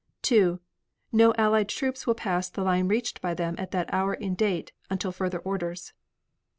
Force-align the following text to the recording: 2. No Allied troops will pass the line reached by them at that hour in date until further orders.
2. 0.23 0.59
No 1.11 1.31
Allied 1.35 1.69
troops 1.69 2.07
will 2.07 2.15
pass 2.15 2.49
the 2.49 2.63
line 2.63 2.87
reached 2.87 3.21
by 3.21 3.35
them 3.35 3.53
at 3.59 3.69
that 3.69 3.93
hour 3.93 4.15
in 4.15 4.33
date 4.33 4.71
until 4.89 5.11
further 5.11 5.37
orders. 5.37 5.93